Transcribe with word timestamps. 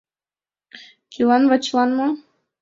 Кӧлан, 1.13 1.43
Вачилан 1.49 1.89
мо? 1.97 2.07